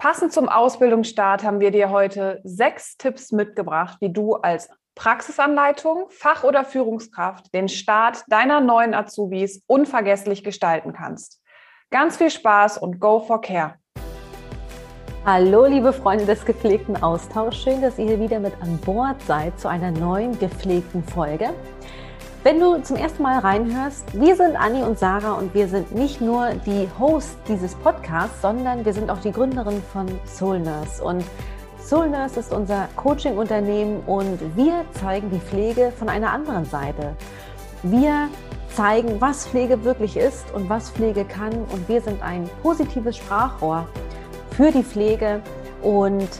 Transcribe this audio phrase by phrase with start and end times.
[0.00, 6.44] Passend zum Ausbildungsstart haben wir dir heute sechs Tipps mitgebracht, wie du als Praxisanleitung, Fach-
[6.44, 11.42] oder Führungskraft den Start deiner neuen Azubis unvergesslich gestalten kannst.
[11.90, 13.74] Ganz viel Spaß und go for care!
[15.26, 17.60] Hallo, liebe Freunde des gepflegten Austauschs.
[17.60, 21.50] Schön, dass ihr hier wieder mit an Bord seid zu einer neuen gepflegten Folge.
[22.48, 26.22] Wenn du zum ersten Mal reinhörst, wir sind Anni und Sarah und wir sind nicht
[26.22, 31.04] nur die Hosts dieses Podcasts, sondern wir sind auch die Gründerin von Soul Nurse.
[31.04, 31.22] Und
[31.78, 37.14] Soul Nurse ist unser Coaching-Unternehmen und wir zeigen die Pflege von einer anderen Seite.
[37.82, 38.30] Wir
[38.70, 43.86] zeigen, was Pflege wirklich ist und was Pflege kann und wir sind ein positives Sprachrohr
[44.52, 45.42] für die Pflege
[45.82, 46.30] und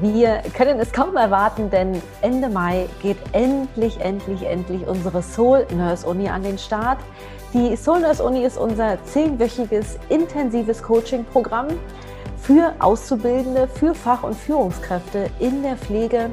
[0.00, 6.06] wir können es kaum erwarten, denn Ende Mai geht endlich, endlich, endlich unsere Soul Nurse
[6.06, 6.98] Uni an den Start.
[7.52, 11.68] Die Soul Nurse Uni ist unser zehnwöchiges intensives Coaching-Programm
[12.38, 16.30] für Auszubildende, für Fach- und Führungskräfte in der Pflege.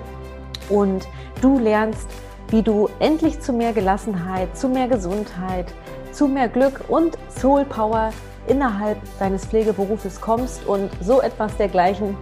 [0.70, 1.06] Und
[1.42, 2.08] du lernst,
[2.52, 5.66] wie du endlich zu mehr Gelassenheit, zu mehr Gesundheit,
[6.14, 8.12] zu mehr Glück und Soul Power
[8.50, 12.18] innerhalb deines Pflegeberufes kommst und so etwas dergleichen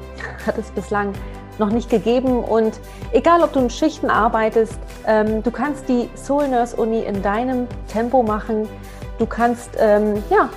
[0.45, 1.13] hat es bislang
[1.59, 2.43] noch nicht gegeben.
[2.43, 2.79] Und
[3.11, 7.67] egal, ob du in Schichten arbeitest, ähm, du kannst die Soul Nurse Uni in deinem
[7.87, 8.67] Tempo machen.
[9.17, 10.49] Du kannst ähm, ja,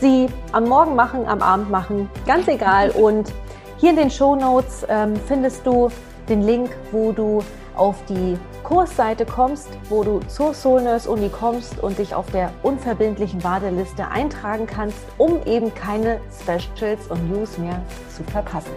[0.00, 2.90] sie am Morgen machen, am Abend machen, ganz egal.
[2.90, 3.32] Und
[3.76, 5.88] hier in den Show Notes ähm, findest du
[6.28, 7.40] den Link, wo du
[7.76, 8.36] auf die
[8.68, 14.06] Kursseite kommst, wo du zur Soul Nurse Uni kommst und dich auf der unverbindlichen Warteliste
[14.08, 17.80] eintragen kannst, um eben keine Specials und News mehr
[18.14, 18.74] zu verpassen.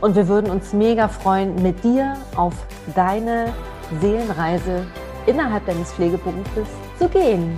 [0.00, 2.54] Und wir würden uns mega freuen, mit dir auf
[2.96, 3.54] deine
[4.00, 4.84] Seelenreise
[5.26, 6.66] innerhalb deines Pflegeberufes
[6.98, 7.56] zu gehen.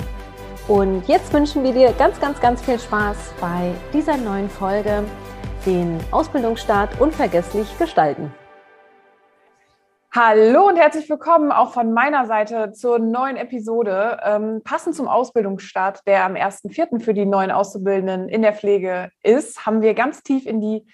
[0.68, 5.04] Und jetzt wünschen wir dir ganz, ganz, ganz viel Spaß bei dieser neuen Folge,
[5.64, 8.30] den Ausbildungsstart unvergesslich gestalten.
[10.12, 14.18] Hallo und herzlich willkommen auch von meiner Seite zur neuen Episode.
[14.24, 16.98] Ähm, passend zum Ausbildungsstart, der am 1.4.
[16.98, 20.84] für die neuen Auszubildenden in der Pflege ist, haben wir ganz tief in die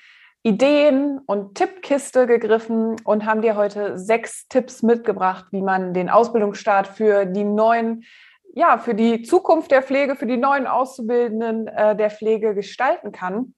[0.42, 6.86] Ideen- und Tippkiste gegriffen und haben dir heute sechs Tipps mitgebracht, wie man den Ausbildungsstart
[6.86, 8.04] für die neuen,
[8.52, 13.54] ja, für die Zukunft der Pflege, für die neuen Auszubildenden äh, der Pflege gestalten kann.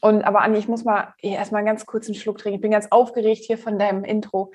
[0.00, 2.56] Und aber Anni, ich muss mal erstmal einen ganz kurzen Schluck trinken.
[2.56, 4.52] Ich bin ganz aufgeregt hier von deinem Intro.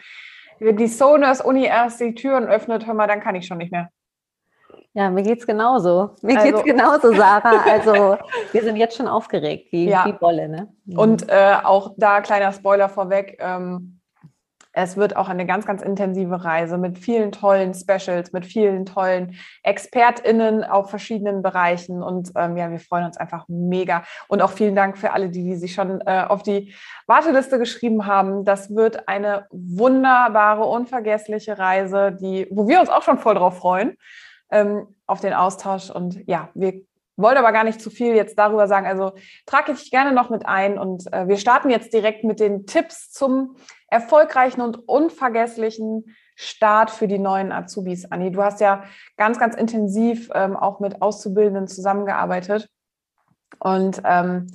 [0.59, 3.71] Wenn die Sonus Uni erst die Türen öffnet, hör mal, dann kann ich schon nicht
[3.71, 3.89] mehr.
[4.93, 6.15] Ja, mir geht's genauso.
[6.23, 7.63] Mir also, geht's genauso, Sarah.
[7.69, 8.17] Also
[8.51, 10.05] wir sind jetzt schon aufgeregt, wie, ja.
[10.05, 10.73] wie Bolle, ne?
[10.95, 13.37] Und äh, auch da kleiner Spoiler vorweg.
[13.39, 13.96] Ähm,
[14.77, 19.35] es wird auch eine ganz, ganz intensive Reise mit vielen tollen Specials, mit vielen tollen
[19.63, 22.03] ExpertInnen auf verschiedenen Bereichen.
[22.03, 24.03] Und ähm, ja, wir freuen uns einfach mega.
[24.27, 26.75] Und auch vielen Dank für alle, die, die sich schon äh, auf die
[27.07, 28.45] Warteliste geschrieben haben.
[28.45, 33.97] Das wird eine wunderbare, unvergessliche Reise, die, wo wir uns auch schon voll drauf freuen,
[34.51, 35.89] ähm, auf den Austausch.
[35.89, 36.83] Und ja, wir
[37.17, 38.85] wollte aber gar nicht zu viel jetzt darüber sagen.
[38.85, 39.13] Also
[39.45, 43.11] trage ich gerne noch mit ein und äh, wir starten jetzt direkt mit den Tipps
[43.11, 43.55] zum
[43.89, 48.11] erfolgreichen und unvergesslichen Start für die neuen Azubis.
[48.11, 48.83] Anni, du hast ja
[49.17, 52.69] ganz, ganz intensiv ähm, auch mit Auszubildenden zusammengearbeitet
[53.59, 54.47] und ähm,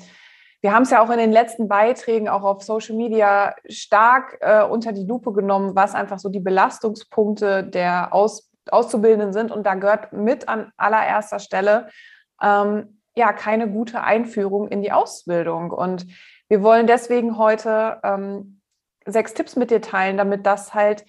[0.60, 4.62] wir haben es ja auch in den letzten Beiträgen auch auf Social Media stark äh,
[4.62, 9.50] unter die Lupe genommen, was einfach so die Belastungspunkte der Aus Auszubildenden sind.
[9.50, 11.88] Und da gehört mit an allererster Stelle
[12.42, 15.70] ähm, ja keine gute Einführung in die Ausbildung.
[15.70, 16.06] Und
[16.48, 18.60] wir wollen deswegen heute ähm,
[19.06, 21.04] sechs Tipps mit dir teilen, damit das halt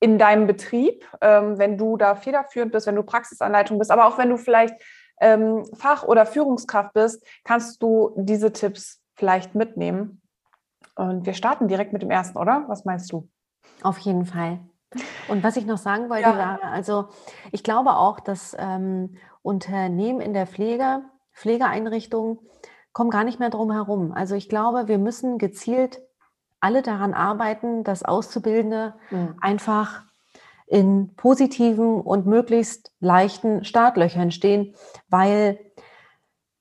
[0.00, 4.18] in deinem Betrieb, ähm, wenn du da federführend bist, wenn du Praxisanleitung bist, aber auch
[4.18, 4.74] wenn du vielleicht
[5.20, 10.20] ähm, Fach- oder Führungskraft bist, kannst du diese Tipps vielleicht mitnehmen.
[10.96, 12.64] Und wir starten direkt mit dem ersten, oder?
[12.68, 13.28] Was meinst du?
[13.82, 14.60] Auf jeden Fall.
[15.28, 16.38] Und was ich noch sagen wollte, ja.
[16.38, 17.08] war, also
[17.50, 21.02] ich glaube auch, dass ähm, Unternehmen in der Pflege,
[21.34, 22.38] Pflegeeinrichtungen
[22.92, 24.12] kommen gar nicht mehr drum herum.
[24.12, 26.00] Also ich glaube, wir müssen gezielt
[26.60, 29.34] alle daran arbeiten, dass Auszubildende mhm.
[29.40, 30.02] einfach
[30.66, 34.74] in positiven und möglichst leichten Startlöchern stehen,
[35.10, 35.58] weil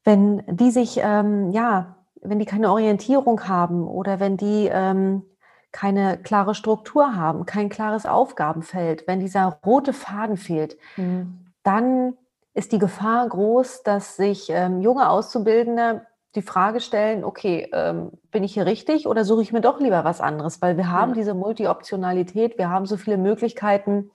[0.04, 5.24] wenn die sich, ähm, ja, wenn die keine Orientierung haben oder wenn die ähm,
[5.72, 11.46] keine klare Struktur haben, kein klares Aufgabenfeld, wenn dieser rote Faden fehlt, mhm.
[11.64, 12.18] dann
[12.54, 16.06] ist die Gefahr groß, dass sich ähm, junge Auszubildende
[16.36, 20.04] die Frage stellen, okay, ähm, bin ich hier richtig oder suche ich mir doch lieber
[20.04, 20.62] was anderes?
[20.62, 24.12] Weil wir haben diese Multi-Optionalität, wir haben so viele Möglichkeiten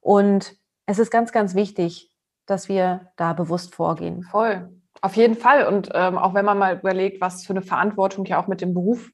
[0.00, 0.56] und
[0.86, 2.10] es ist ganz, ganz wichtig,
[2.46, 4.22] dass wir da bewusst vorgehen.
[4.22, 4.70] Voll.
[5.02, 5.66] Auf jeden Fall.
[5.66, 8.74] Und ähm, auch wenn man mal überlegt, was für eine Verantwortung ja auch mit dem
[8.74, 9.10] Beruf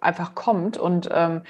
[0.00, 0.78] einfach kommt.
[0.78, 1.42] Und ähm,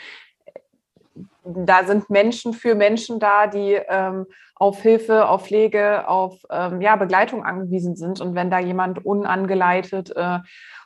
[1.44, 6.96] da sind Menschen für Menschen da, die ähm, auf Hilfe, auf Pflege, auf ähm, ja,
[6.96, 8.20] Begleitung angewiesen sind.
[8.20, 10.38] Und wenn da jemand unangeleitet, äh,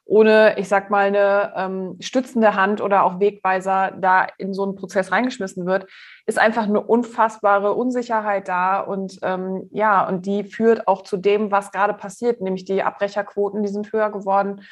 [0.06, 4.76] ohne, ich sag mal, eine ähm, stützende Hand oder auch Wegweiser da in so einen
[4.76, 5.87] Prozess reingeschmissen wird,
[6.26, 8.81] ist einfach eine unfassbare Unsicherheit da.
[8.81, 13.62] Und ähm, ja, und die führt auch zu dem, was gerade passiert, nämlich die Abbrecherquoten,
[13.62, 14.62] die sind höher geworden.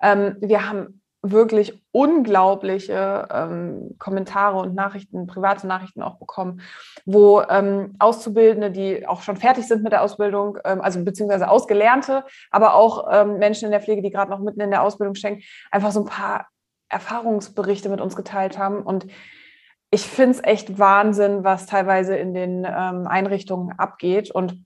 [0.00, 6.60] Ähm, wir haben wirklich unglaubliche ähm, Kommentare und Nachrichten, private Nachrichten auch bekommen,
[7.06, 12.24] wo ähm, Auszubildende, die auch schon fertig sind mit der Ausbildung, ähm, also beziehungsweise Ausgelernte,
[12.50, 15.42] aber auch ähm, Menschen in der Pflege, die gerade noch mitten in der Ausbildung stecken,
[15.70, 16.48] einfach so ein paar
[16.88, 18.82] Erfahrungsberichte mit uns geteilt haben.
[18.82, 19.06] Und
[19.92, 24.30] ich finde es echt Wahnsinn, was teilweise in den ähm, Einrichtungen abgeht.
[24.30, 24.64] Und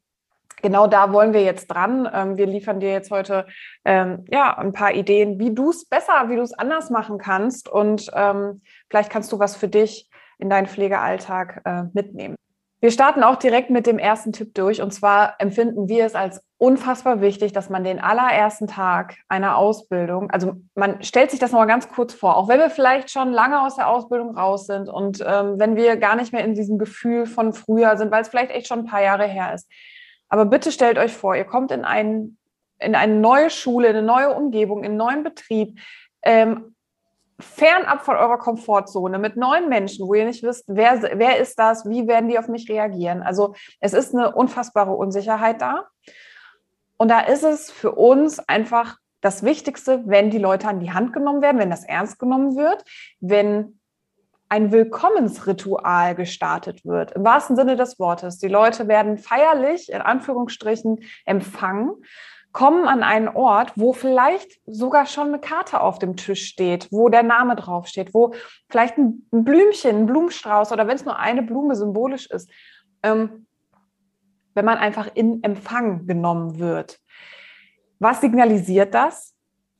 [0.62, 2.08] genau da wollen wir jetzt dran.
[2.12, 3.46] Ähm, wir liefern dir jetzt heute
[3.84, 7.68] ähm, ja, ein paar Ideen, wie du es besser, wie du es anders machen kannst.
[7.68, 10.08] Und ähm, vielleicht kannst du was für dich
[10.38, 12.36] in deinen Pflegealltag äh, mitnehmen.
[12.80, 14.82] Wir starten auch direkt mit dem ersten Tipp durch.
[14.82, 20.30] Und zwar empfinden wir es als unfassbar wichtig, dass man den allerersten Tag einer Ausbildung,
[20.30, 23.60] also man stellt sich das nochmal ganz kurz vor, auch wenn wir vielleicht schon lange
[23.60, 27.26] aus der Ausbildung raus sind und ähm, wenn wir gar nicht mehr in diesem Gefühl
[27.26, 29.68] von früher sind, weil es vielleicht echt schon ein paar Jahre her ist.
[30.28, 32.36] Aber bitte stellt euch vor, ihr kommt in, ein,
[32.78, 35.78] in eine neue Schule, in eine neue Umgebung, in einen neuen Betrieb,
[36.22, 36.74] ähm,
[37.38, 41.88] fernab von eurer Komfortzone, mit neuen Menschen, wo ihr nicht wisst, wer, wer ist das,
[41.88, 43.22] wie werden die auf mich reagieren.
[43.22, 45.86] Also es ist eine unfassbare Unsicherheit da.
[46.96, 51.12] Und da ist es für uns einfach das Wichtigste, wenn die Leute an die Hand
[51.12, 52.84] genommen werden, wenn das ernst genommen wird,
[53.20, 53.80] wenn
[54.48, 58.38] ein Willkommensritual gestartet wird, im wahrsten Sinne des Wortes.
[58.38, 61.92] Die Leute werden feierlich, in Anführungsstrichen, empfangen,
[62.52, 67.10] kommen an einen Ort, wo vielleicht sogar schon eine Karte auf dem Tisch steht, wo
[67.10, 68.32] der Name draufsteht, wo
[68.70, 72.50] vielleicht ein Blümchen, ein Blumenstrauß oder wenn es nur eine Blume symbolisch ist,
[73.02, 73.46] ähm,
[74.54, 76.98] wenn man einfach in Empfang genommen wird.
[77.98, 79.35] Was signalisiert das?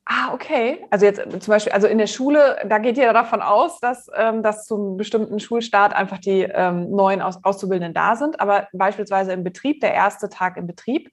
[0.09, 0.85] Ah, okay.
[0.89, 4.41] Also jetzt zum Beispiel, also in der Schule, da geht ihr davon aus, dass, ähm,
[4.41, 9.43] dass zum bestimmten Schulstart einfach die ähm, neuen Aus Auszubildenden da sind, aber beispielsweise im
[9.43, 11.11] Betrieb, der erste Tag im Betrieb,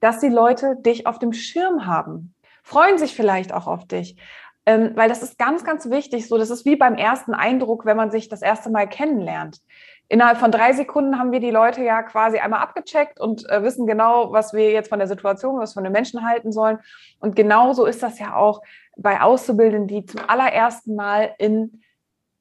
[0.00, 4.16] dass die Leute dich auf dem Schirm haben, freuen sich vielleicht auch auf dich,
[4.66, 6.28] ähm, weil das ist ganz, ganz wichtig.
[6.28, 9.60] So, das ist wie beim ersten Eindruck, wenn man sich das erste Mal kennenlernt
[10.10, 13.86] innerhalb von drei Sekunden haben wir die Leute ja quasi einmal abgecheckt und äh, wissen
[13.86, 16.78] genau, was wir jetzt von der Situation, was von den Menschen halten sollen.
[17.20, 18.60] Und genauso ist das ja auch
[18.96, 21.82] bei Auszubildenden, die zum allerersten Mal in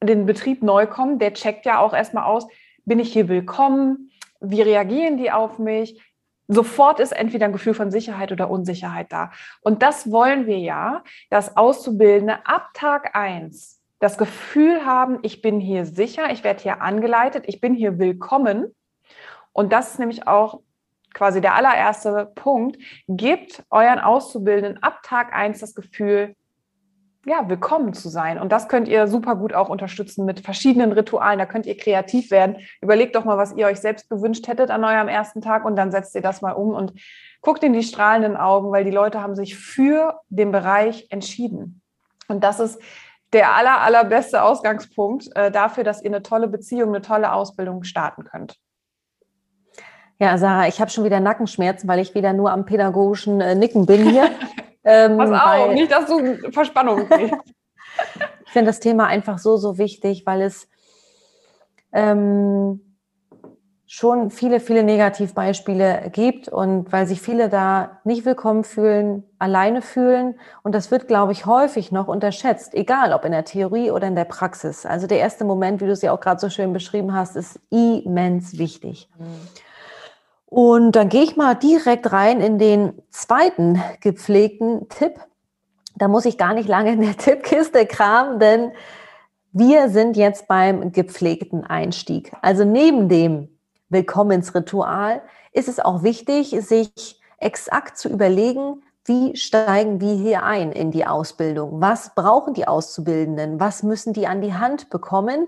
[0.01, 1.19] den Betrieb neu kommen.
[1.19, 2.47] Der checkt ja auch erstmal aus,
[2.85, 4.11] bin ich hier willkommen?
[4.39, 6.01] Wie reagieren die auf mich?
[6.47, 9.31] Sofort ist entweder ein Gefühl von Sicherheit oder Unsicherheit da.
[9.61, 15.59] Und das wollen wir ja, dass Auszubildende ab Tag eins das Gefühl haben, ich bin
[15.59, 18.73] hier sicher, ich werde hier angeleitet, ich bin hier willkommen.
[19.51, 20.61] Und das ist nämlich auch
[21.13, 22.77] quasi der allererste Punkt.
[23.07, 26.35] Gebt euren Auszubildenden ab Tag 1 das Gefühl,
[27.25, 28.39] ja, willkommen zu sein.
[28.39, 31.37] Und das könnt ihr super gut auch unterstützen mit verschiedenen Ritualen.
[31.37, 32.57] Da könnt ihr kreativ werden.
[32.81, 35.91] Überlegt doch mal, was ihr euch selbst gewünscht hättet an eurem ersten Tag und dann
[35.91, 36.93] setzt ihr das mal um und
[37.41, 41.81] guckt in die strahlenden Augen, weil die Leute haben sich für den Bereich entschieden.
[42.29, 42.81] Und das ist
[43.33, 48.23] der aller, allerbeste Ausgangspunkt äh, dafür, dass ihr eine tolle Beziehung, eine tolle Ausbildung starten
[48.23, 48.57] könnt.
[50.17, 53.85] Ja, Sarah, ich habe schon wieder Nackenschmerzen, weil ich wieder nur am pädagogischen äh, Nicken
[53.85, 54.31] bin hier.
[54.83, 57.35] ähm, Pass auf, nicht, dass du Verspannung kriegst.
[58.45, 60.67] ich finde das Thema einfach so, so wichtig, weil es
[61.91, 62.88] ähm,
[63.91, 70.35] schon viele, viele Negativbeispiele gibt und weil sich viele da nicht willkommen fühlen, alleine fühlen.
[70.61, 74.15] Und das wird, glaube ich, häufig noch unterschätzt, egal ob in der Theorie oder in
[74.15, 74.85] der Praxis.
[74.85, 77.59] Also der erste Moment, wie du es ja auch gerade so schön beschrieben hast, ist
[77.71, 79.09] immens wichtig.
[80.45, 85.15] Und dann gehe ich mal direkt rein in den zweiten gepflegten Tipp.
[85.95, 88.71] Da muss ich gar nicht lange in der Tippkiste kramen, denn
[89.51, 92.31] wir sind jetzt beim gepflegten Einstieg.
[92.43, 93.49] Also neben dem
[93.89, 100.91] Willkommensritual ist es auch wichtig, sich exakt zu überlegen, wie steigen wir hier ein in
[100.91, 101.81] die Ausbildung?
[101.81, 103.59] Was brauchen die Auszubildenden?
[103.59, 105.47] Was müssen die an die Hand bekommen,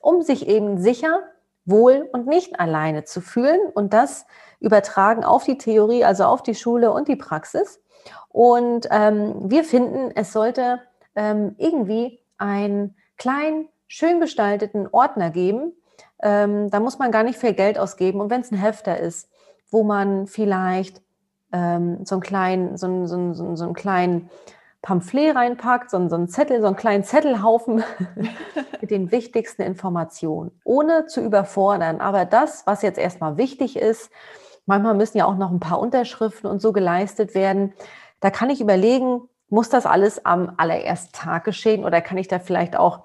[0.00, 1.20] um sich eben sicher,
[1.64, 3.60] wohl und nicht alleine zu fühlen?
[3.74, 4.24] Und das
[4.60, 7.82] übertragen auf die Theorie, also auf die Schule und die Praxis.
[8.30, 10.80] Und ähm, wir finden, es sollte
[11.14, 15.74] ähm, irgendwie einen kleinen, schön gestalteten Ordner geben,
[16.22, 18.20] ähm, da muss man gar nicht viel Geld ausgeben.
[18.20, 19.28] Und wenn es ein Hefter ist,
[19.70, 21.02] wo man vielleicht
[21.52, 24.30] ähm, so einen kleinen, so, so, so, so einen kleinen
[24.82, 27.84] Pamphlet reinpackt, so, so einen Zettel, so einen kleinen Zettelhaufen
[28.80, 32.00] mit den wichtigsten Informationen, ohne zu überfordern.
[32.00, 34.10] Aber das, was jetzt erstmal wichtig ist,
[34.66, 37.74] manchmal müssen ja auch noch ein paar Unterschriften und so geleistet werden.
[38.20, 42.38] Da kann ich überlegen, muss das alles am allerersten Tag geschehen oder kann ich da
[42.38, 43.04] vielleicht auch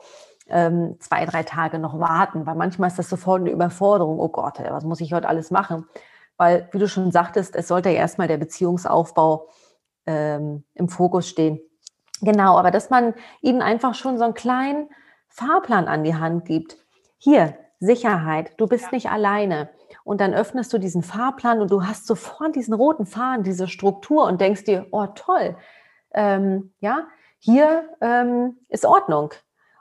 [0.50, 2.46] ähm, zwei, drei Tage noch warten?
[2.46, 4.20] Weil manchmal ist das sofort eine Überforderung.
[4.20, 5.86] Oh Gott, was muss ich heute alles machen?
[6.38, 9.50] Weil, wie du schon sagtest, es sollte ja erstmal der Beziehungsaufbau
[10.06, 11.60] ähm, im Fokus stehen.
[12.22, 14.90] Genau, aber dass man ihnen einfach schon so einen kleinen
[15.28, 16.78] Fahrplan an die Hand gibt.
[17.18, 18.92] Hier, Sicherheit, du bist ja.
[18.92, 19.70] nicht alleine.
[20.04, 24.26] Und dann öffnest du diesen Fahrplan und du hast sofort diesen roten Faden, diese Struktur
[24.26, 25.58] und denkst dir, oh toll,
[26.12, 27.08] ähm, ja,
[27.40, 29.34] hier ähm, ist Ordnung.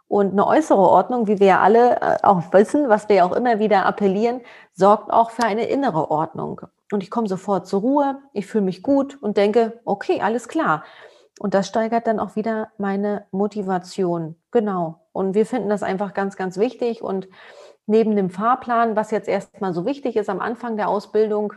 [0.09, 3.87] Und eine äußere Ordnung, wie wir alle äh, auch wissen, was wir auch immer wieder
[3.87, 4.41] appellieren,
[4.73, 6.61] sorgt auch für eine innere Ordnung.
[6.93, 10.85] Und ich komme sofort zur Ruhe, ich fühle mich gut und denke, okay, alles klar.
[11.39, 14.37] Und das steigert dann auch wieder meine Motivation.
[14.53, 15.01] Genau.
[15.13, 17.03] Und wir finden das einfach ganz, ganz wichtig.
[17.03, 17.29] Und
[17.87, 21.53] neben dem Fahrplan, was jetzt erstmal so wichtig ist am Anfang der Ausbildung,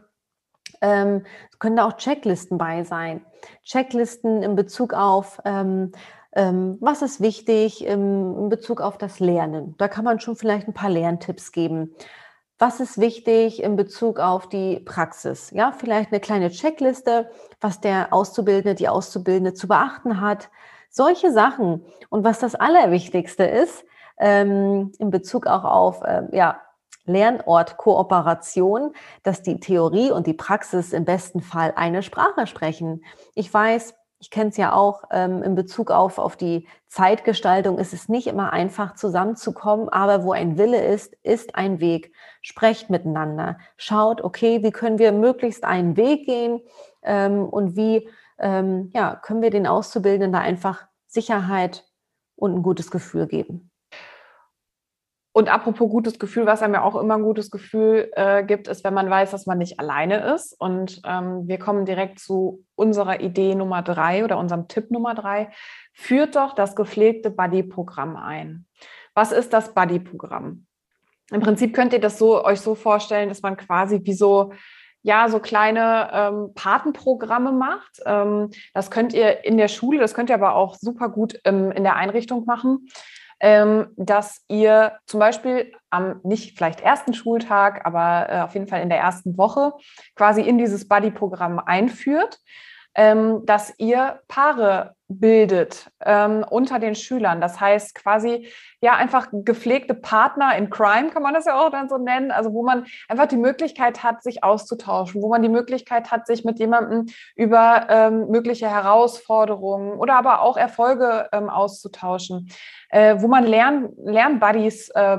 [0.82, 1.26] ähm,
[1.60, 3.26] können da auch Checklisten bei sein.
[3.64, 5.92] Checklisten in Bezug auf, ähm,
[6.32, 9.76] was ist wichtig in Bezug auf das Lernen.
[9.78, 11.96] Da kann man schon vielleicht ein paar Lerntipps geben.
[12.60, 15.50] Was ist wichtig in Bezug auf die Praxis?
[15.52, 17.32] Ja, vielleicht eine kleine Checkliste,
[17.62, 20.50] was der Auszubildende, die Auszubildende zu beachten hat.
[20.90, 21.86] Solche Sachen.
[22.10, 23.86] Und was das Allerwichtigste ist,
[24.20, 26.60] ähm, in Bezug auch auf ja,
[27.06, 28.94] Lernortkooperation,
[29.24, 33.04] dass die Theorie und die Praxis im besten Fall eine Sprache sprechen.
[33.36, 37.94] Ich weiß, ich kenne es ja auch ähm, in Bezug auf, auf die Zeitgestaltung, ist
[37.94, 42.14] es nicht immer einfach zusammenzukommen, aber wo ein Wille ist, ist ein Weg.
[42.42, 46.62] Sprecht miteinander, schaut, okay, wie können wir möglichst einen Weg gehen
[47.04, 48.10] ähm, und wie
[48.40, 51.86] ähm, ja, können wir den Auszubildenden da einfach Sicherheit
[52.36, 53.72] und ein gutes Gefühl geben.
[55.40, 58.84] Und apropos gutes Gefühl, was einem ja auch immer ein gutes Gefühl äh, gibt, ist,
[58.84, 60.54] wenn man weiß, dass man nicht alleine ist.
[60.60, 65.50] Und ähm, wir kommen direkt zu unserer Idee Nummer drei oder unserem Tipp Nummer drei.
[65.94, 68.66] Führt doch das gepflegte Buddy-Programm ein.
[69.14, 70.66] Was ist das Buddy-Programm?
[71.32, 74.52] Im Prinzip könnt ihr das so, euch so vorstellen, dass man quasi wie so
[75.04, 78.02] ja, so kleine ähm, Patenprogramme macht.
[78.06, 81.72] Ähm, das könnt ihr in der Schule, das könnt ihr aber auch super gut ähm,
[81.72, 82.90] in der Einrichtung machen
[83.40, 88.82] ähm, dass ihr zum Beispiel am nicht vielleicht ersten Schultag, aber äh, auf jeden Fall
[88.82, 89.74] in der ersten Woche
[90.16, 92.40] quasi in dieses Buddy-Programm einführt,
[92.96, 97.42] ähm, dass ihr Paare bildet ähm, unter den Schülern.
[97.42, 98.48] Das heißt quasi
[98.80, 102.30] ja einfach gepflegte Partner in Crime, kann man das ja auch dann so nennen.
[102.32, 106.46] Also wo man einfach die Möglichkeit hat, sich auszutauschen, wo man die Möglichkeit hat, sich
[106.46, 112.52] mit jemandem über ähm, mögliche Herausforderungen oder aber auch Erfolge ähm, auszutauschen,
[112.90, 115.18] äh, wo man Lern Lernbuddies äh,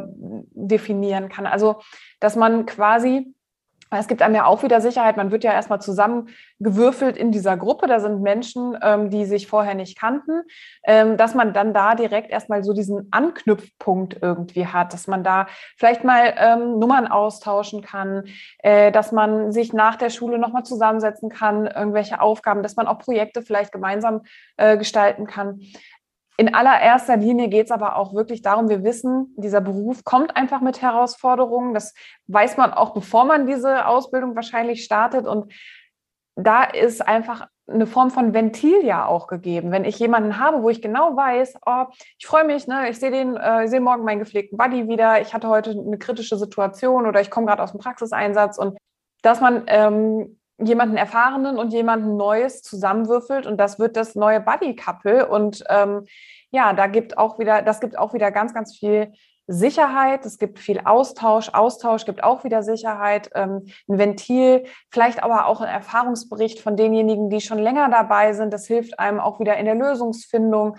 [0.53, 1.47] definieren kann.
[1.47, 1.81] Also
[2.21, 3.35] dass man quasi
[3.99, 5.17] es gibt einem ja auch wieder Sicherheit.
[5.17, 7.89] Man wird ja erstmal zusammengewürfelt in dieser Gruppe.
[7.89, 10.43] Da sind Menschen, ähm, die sich vorher nicht kannten,
[10.85, 15.47] ähm, dass man dann da direkt erstmal so diesen Anknüpfpunkt irgendwie hat, dass man da
[15.77, 18.25] vielleicht mal ähm, Nummern austauschen kann,
[18.59, 22.99] äh, dass man sich nach der Schule nochmal zusammensetzen kann, irgendwelche Aufgaben, dass man auch
[22.99, 24.23] Projekte vielleicht gemeinsam
[24.57, 25.61] äh, gestalten kann.
[26.41, 30.63] In allererster Linie geht es aber auch wirklich darum, wir wissen, dieser Beruf kommt einfach
[30.63, 31.75] mit Herausforderungen.
[31.75, 31.93] Das
[32.29, 35.27] weiß man auch, bevor man diese Ausbildung wahrscheinlich startet.
[35.27, 35.53] Und
[36.37, 39.71] da ist einfach eine Form von Ventil ja auch gegeben.
[39.71, 41.85] Wenn ich jemanden habe, wo ich genau weiß, oh,
[42.19, 45.35] ich freue mich, ne, ich sehe den, äh, sehe morgen meinen gepflegten Buddy wieder, ich
[45.35, 48.79] hatte heute eine kritische Situation oder ich komme gerade aus dem Praxiseinsatz und
[49.21, 55.29] dass man ähm, jemanden Erfahrenen und jemanden Neues zusammenwürfelt und das wird das neue Buddy-Couple.
[55.29, 56.07] Und ähm,
[56.51, 59.13] ja, da gibt auch wieder, das gibt auch wieder ganz, ganz viel
[59.47, 65.47] Sicherheit, es gibt viel Austausch, Austausch gibt auch wieder Sicherheit, ähm, ein Ventil, vielleicht aber
[65.47, 68.53] auch ein Erfahrungsbericht von denjenigen, die schon länger dabei sind.
[68.53, 70.77] Das hilft einem auch wieder in der Lösungsfindung.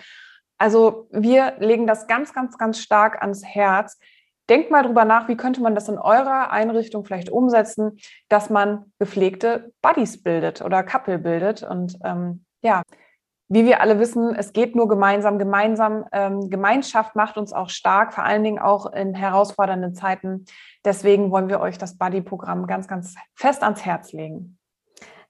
[0.58, 4.00] Also wir legen das ganz, ganz, ganz stark ans Herz,
[4.52, 8.92] Denkt mal drüber nach, wie könnte man das in eurer Einrichtung vielleicht umsetzen, dass man
[9.00, 11.64] gepflegte Buddies bildet oder Couple bildet.
[11.64, 12.82] Und ähm, ja,
[13.48, 15.40] wie wir alle wissen, es geht nur gemeinsam.
[15.40, 20.44] Gemeinsam, ähm, Gemeinschaft macht uns auch stark, vor allen Dingen auch in herausfordernden Zeiten.
[20.84, 24.58] Deswegen wollen wir euch das Buddy-Programm ganz, ganz fest ans Herz legen.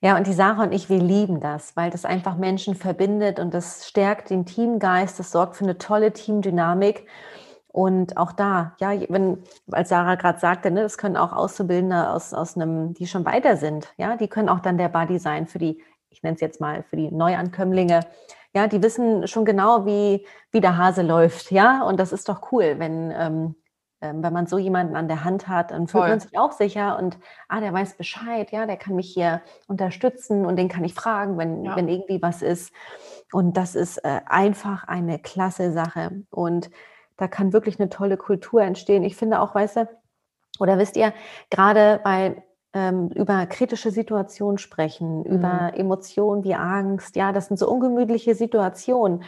[0.03, 3.53] Ja, und die Sarah und ich, wir lieben das, weil das einfach Menschen verbindet und
[3.53, 7.05] das stärkt den Teamgeist, das sorgt für eine tolle Teamdynamik.
[7.71, 9.37] Und auch da, ja, wenn,
[9.71, 13.55] als Sarah gerade sagte, ne, das können auch Auszubildende aus, aus einem, die schon weiter
[13.55, 16.59] sind, ja, die können auch dann der Buddy sein für die, ich nenne es jetzt
[16.59, 18.01] mal, für die Neuankömmlinge.
[18.53, 22.51] Ja, die wissen schon genau, wie, wie der Hase läuft, ja, und das ist doch
[22.51, 23.55] cool, wenn, ähm,
[24.01, 26.09] ähm, wenn man so jemanden an der Hand hat, dann fühlt Voll.
[26.09, 30.45] man sich auch sicher und ah, der weiß Bescheid, ja, der kann mich hier unterstützen
[30.45, 31.75] und den kann ich fragen, wenn, ja.
[31.75, 32.73] wenn irgendwie was ist.
[33.31, 36.23] Und das ist äh, einfach eine klasse Sache.
[36.31, 36.71] Und
[37.21, 39.03] da kann wirklich eine tolle Kultur entstehen.
[39.03, 39.89] Ich finde auch, weißt du,
[40.59, 41.13] oder wisst ihr,
[41.51, 45.25] gerade bei ähm, über kritische Situationen sprechen, mhm.
[45.25, 49.23] über Emotionen wie Angst, ja, das sind so ungemütliche Situationen.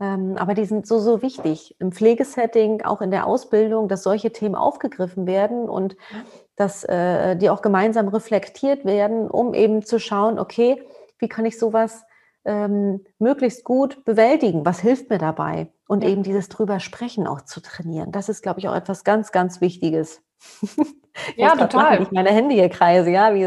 [0.00, 4.32] Ähm, aber die sind so, so wichtig im Pflegesetting, auch in der Ausbildung, dass solche
[4.32, 5.98] Themen aufgegriffen werden und
[6.56, 10.82] dass äh, die auch gemeinsam reflektiert werden, um eben zu schauen, okay,
[11.18, 12.02] wie kann ich sowas
[12.46, 14.64] ähm, möglichst gut bewältigen?
[14.64, 15.68] Was hilft mir dabei?
[15.88, 18.10] Und eben dieses drüber sprechen auch zu trainieren.
[18.10, 20.20] Das ist, glaube ich, auch etwas ganz, ganz Wichtiges.
[21.36, 22.02] ja, total.
[22.02, 23.34] Ich meine Hände hier kreise, ja.
[23.34, 23.46] Wie,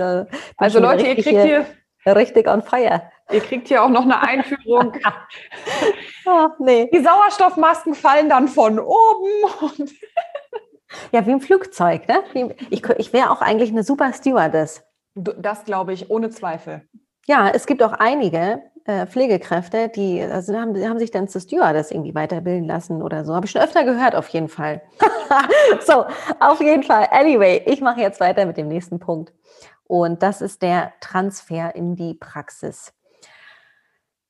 [0.57, 1.65] also Leute, ihr kriegt hier
[2.05, 3.03] richtig on fire.
[3.31, 4.93] Ihr kriegt hier auch noch eine Einführung.
[6.25, 6.89] oh, nee.
[6.91, 9.87] Die Sauerstoffmasken fallen dann von oben.
[11.11, 12.23] ja, wie im Flugzeug, ne?
[12.69, 14.83] Ich, ich wäre auch eigentlich eine super Stewardess.
[15.15, 16.87] Das glaube ich, ohne Zweifel.
[17.27, 21.91] Ja, es gibt auch einige, äh, Pflegekräfte, die also haben, haben sich dann zu Stewardess
[21.91, 23.35] irgendwie weiterbilden lassen oder so.
[23.35, 24.81] Habe ich schon öfter gehört, auf jeden Fall.
[25.85, 26.05] so,
[26.39, 27.07] auf jeden Fall.
[27.11, 29.31] Anyway, ich mache jetzt weiter mit dem nächsten Punkt.
[29.83, 32.91] Und das ist der Transfer in die Praxis.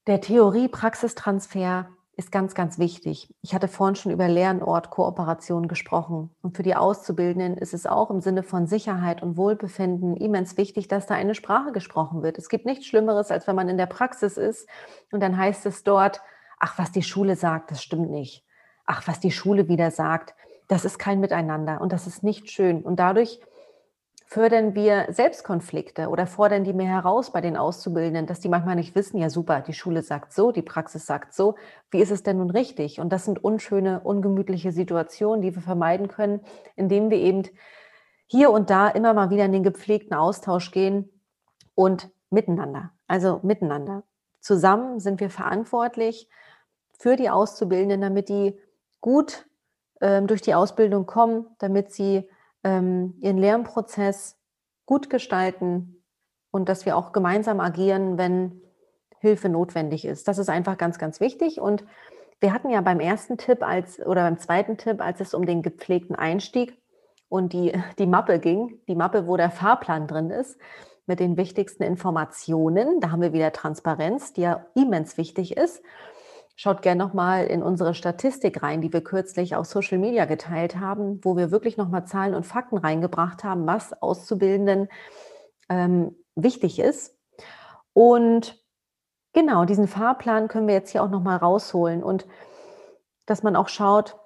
[0.08, 1.88] Der Theorie-Praxistransfer
[2.20, 3.34] ist ganz, ganz wichtig.
[3.42, 6.30] Ich hatte vorhin schon über Lernort-Kooperation gesprochen.
[6.42, 10.90] Und für die Auszubildenden ist es auch im Sinne von Sicherheit und Wohlbefinden immens wichtig,
[10.90, 12.38] dass da eine Sprache gesprochen wird.
[12.38, 14.68] Es gibt nichts Schlimmeres, als wenn man in der Praxis ist
[15.12, 16.22] und dann heißt es dort,
[16.60, 18.46] ach, was die Schule sagt, das stimmt nicht.
[18.86, 20.36] Ach, was die Schule wieder sagt,
[20.68, 22.82] das ist kein Miteinander und das ist nicht schön.
[22.82, 23.40] Und dadurch
[24.30, 28.94] fördern wir Selbstkonflikte oder fordern die mehr heraus bei den Auszubildenden, dass die manchmal nicht
[28.94, 31.56] wissen, ja super, die Schule sagt so, die Praxis sagt so,
[31.90, 33.00] wie ist es denn nun richtig?
[33.00, 36.42] Und das sind unschöne, ungemütliche Situationen, die wir vermeiden können,
[36.76, 37.42] indem wir eben
[38.28, 41.10] hier und da immer mal wieder in den gepflegten Austausch gehen
[41.74, 44.04] und miteinander, also miteinander.
[44.42, 46.30] Zusammen sind wir verantwortlich
[47.00, 48.60] für die Auszubildenden, damit die
[49.02, 49.48] gut
[50.02, 52.30] ähm, durch die Ausbildung kommen, damit sie
[52.64, 54.38] ähm, ihren Lernprozess
[54.86, 56.04] gut gestalten
[56.52, 58.62] und dass wir auch gemeinsam agieren, wenn
[59.20, 60.28] Hilfe notwendig ist.
[60.28, 61.60] Das ist einfach ganz, ganz wichtig.
[61.60, 61.86] Und
[62.40, 65.62] wir hatten ja beim ersten Tipp als oder beim zweiten Tipp, als es um den
[65.62, 66.78] gepflegten Einstieg
[67.28, 70.58] und die, die Mappe ging, die Mappe, wo der Fahrplan drin ist,
[71.06, 73.00] mit den wichtigsten Informationen.
[73.02, 75.82] Da haben wir wieder Transparenz, die ja immens wichtig ist.
[76.62, 81.22] Schaut gerne nochmal in unsere Statistik rein, die wir kürzlich auf Social Media geteilt haben,
[81.24, 84.90] wo wir wirklich nochmal Zahlen und Fakten reingebracht haben, was Auszubildenden
[85.70, 87.18] ähm, wichtig ist.
[87.94, 88.62] Und
[89.32, 92.28] genau, diesen Fahrplan können wir jetzt hier auch nochmal rausholen und
[93.26, 94.18] dass man auch schaut,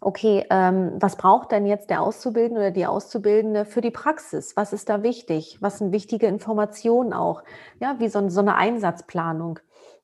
[0.00, 4.56] okay, ähm, was braucht denn jetzt der Auszubildende oder die Auszubildende für die Praxis?
[4.56, 5.58] Was ist da wichtig?
[5.60, 7.44] Was sind wichtige Informationen auch?
[7.78, 9.60] Ja, wie so, so eine Einsatzplanung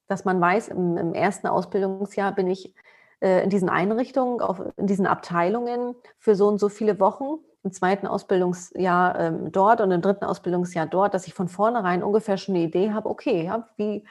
[0.08, 2.74] dass man weiß, im, im ersten Ausbildungsjahr bin ich
[3.20, 7.72] äh, in diesen Einrichtungen, auf, in diesen Abteilungen für so und so viele Wochen, im
[7.72, 12.54] zweiten Ausbildungsjahr ähm, dort und im dritten Ausbildungsjahr dort, dass ich von vornherein ungefähr schon
[12.54, 14.04] eine Idee habe, okay, ja, wie,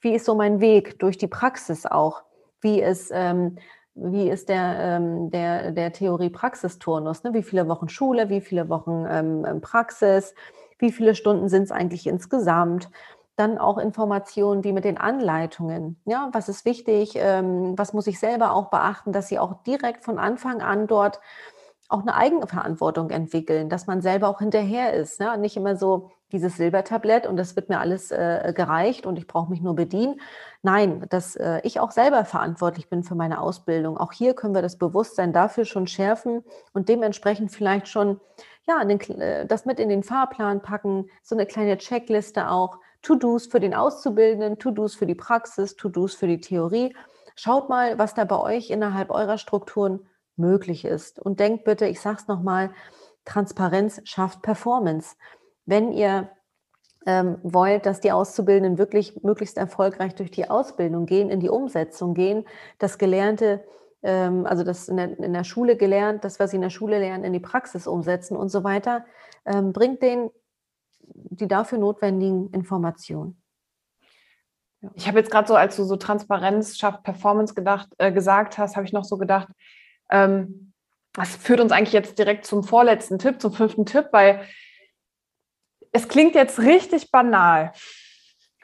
[0.00, 2.22] wie ist so mein Weg durch die Praxis auch?
[2.62, 3.58] Wie ist, ähm,
[3.94, 7.24] wie ist der, ähm, der, der Theorie-Praxisturnus?
[7.24, 7.34] Ne?
[7.34, 10.34] Wie viele Wochen Schule, wie viele Wochen ähm, Praxis,
[10.78, 12.88] wie viele Stunden sind es eigentlich insgesamt?
[13.36, 16.00] Dann auch Informationen wie mit den Anleitungen.
[16.04, 17.14] Ja, was ist wichtig?
[17.16, 21.20] Ähm, was muss ich selber auch beachten, dass sie auch direkt von Anfang an dort
[21.92, 25.20] auch eine Eigenverantwortung entwickeln, dass man selber auch hinterher ist.
[25.20, 25.36] Ja?
[25.36, 29.50] Nicht immer so dieses Silbertablett und das wird mir alles äh, gereicht und ich brauche
[29.50, 30.20] mich nur bedienen.
[30.62, 33.98] Nein, dass äh, ich auch selber verantwortlich bin für meine Ausbildung.
[33.98, 36.42] Auch hier können wir das Bewusstsein dafür schon schärfen
[36.72, 38.18] und dementsprechend vielleicht schon
[38.66, 43.46] ja, den, äh, das mit in den Fahrplan packen, so eine kleine Checkliste auch, To-Dos
[43.46, 46.94] für den Auszubildenden, To-Dos für die Praxis, To-Dos für die Theorie.
[47.34, 51.18] Schaut mal, was da bei euch innerhalb eurer Strukturen möglich ist.
[51.18, 52.70] Und denkt bitte, ich sage es nochmal,
[53.24, 55.16] Transparenz schafft Performance.
[55.66, 56.30] Wenn ihr
[57.06, 62.14] ähm, wollt, dass die Auszubildenden wirklich möglichst erfolgreich durch die Ausbildung gehen, in die Umsetzung
[62.14, 62.44] gehen,
[62.78, 63.64] das Gelernte,
[64.02, 67.24] also das in der, in der, Schule gelernt, das, was sie in der Schule lernen,
[67.24, 69.04] in die Praxis umsetzen und so weiter,
[69.44, 70.30] ähm, bringt den
[71.04, 73.40] die dafür notwendigen Informationen.
[74.80, 74.90] Ja.
[74.94, 78.76] Ich habe jetzt gerade so, als du so Transparenz schafft Performance gedacht, äh, gesagt hast,
[78.76, 79.48] habe ich noch so gedacht,
[80.10, 80.72] Ähm,
[81.14, 84.46] das führt uns eigentlich jetzt direkt zum vorletzten Tipp, zum fünften Tipp, weil
[85.92, 87.72] es klingt jetzt richtig banal.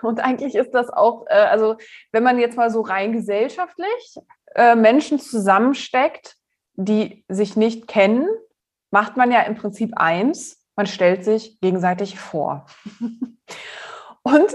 [0.03, 1.77] Und eigentlich ist das auch, äh, also
[2.13, 4.19] wenn man jetzt mal so rein gesellschaftlich
[4.55, 6.37] äh, Menschen zusammensteckt,
[6.75, 8.29] die sich nicht kennen,
[8.91, 12.67] macht man ja im Prinzip eins, man stellt sich gegenseitig vor.
[14.23, 14.55] Und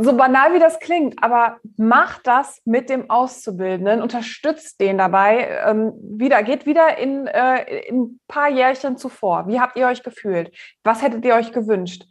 [0.00, 5.92] so banal wie das klingt, aber macht das mit dem Auszubildenden, unterstützt den dabei, ähm,
[6.02, 9.46] wieder, geht wieder in, äh, in ein paar Jährchen zuvor.
[9.46, 10.50] Wie habt ihr euch gefühlt?
[10.82, 12.04] Was hättet ihr euch gewünscht?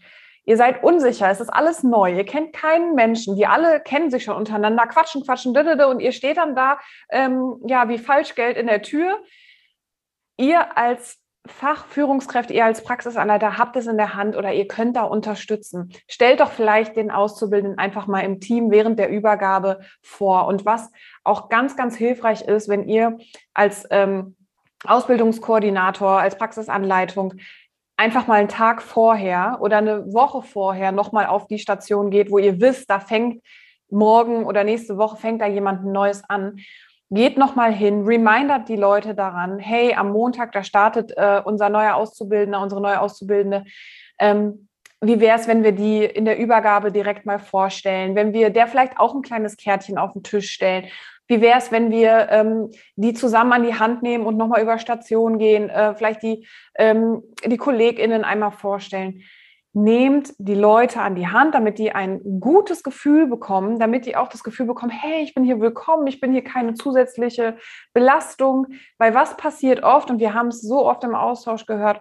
[0.45, 4.25] Ihr seid unsicher, es ist alles neu, ihr kennt keinen Menschen, die alle kennen sich
[4.25, 6.79] schon untereinander, quatschen, quatschen, und ihr steht dann da,
[7.09, 9.19] ähm, ja, wie Falschgeld in der Tür.
[10.37, 15.03] Ihr als Fachführungskräfte, ihr als Praxisanleiter habt es in der Hand oder ihr könnt da
[15.03, 15.93] unterstützen.
[16.07, 20.47] Stellt doch vielleicht den Auszubildenden einfach mal im Team während der Übergabe vor.
[20.47, 20.89] Und was
[21.23, 23.17] auch ganz, ganz hilfreich ist, wenn ihr
[23.53, 24.37] als ähm,
[24.85, 27.33] Ausbildungskoordinator, als Praxisanleitung
[28.03, 32.37] einfach mal einen Tag vorher oder eine Woche vorher nochmal auf die Station geht, wo
[32.37, 33.41] ihr wisst, da fängt
[33.89, 36.57] morgen oder nächste Woche fängt da jemand Neues an.
[37.09, 41.95] Geht nochmal hin, remindert die Leute daran, hey, am Montag, da startet äh, unser neuer
[41.95, 43.63] Auszubildender, unsere neue Auszubildende.
[44.19, 44.67] Ähm,
[44.99, 48.67] wie wäre es, wenn wir die in der Übergabe direkt mal vorstellen, wenn wir der
[48.67, 50.87] vielleicht auch ein kleines Kärtchen auf den Tisch stellen
[51.33, 54.77] wie wäre es, wenn wir ähm, die zusammen an die Hand nehmen und nochmal über
[54.77, 59.21] Station gehen, äh, vielleicht die, ähm, die KollegInnen einmal vorstellen?
[59.75, 64.27] Nehmt die Leute an die Hand, damit die ein gutes Gefühl bekommen, damit die auch
[64.27, 67.57] das Gefühl bekommen, hey, ich bin hier willkommen, ich bin hier keine zusätzliche
[67.93, 68.67] Belastung.
[68.99, 71.99] Weil was passiert oft, und wir haben es so oft im Austausch gehört,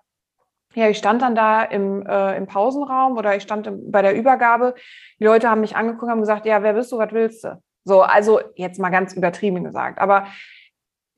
[0.75, 4.15] ja, ich stand dann da im, äh, im Pausenraum oder ich stand im, bei der
[4.15, 4.75] Übergabe.
[5.19, 7.63] Die Leute haben mich angeguckt und haben gesagt, ja, wer bist du, was willst du?
[7.85, 9.99] So, also jetzt mal ganz übertrieben gesagt.
[9.99, 10.27] Aber